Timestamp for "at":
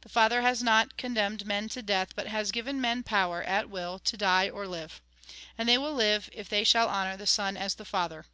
3.44-3.70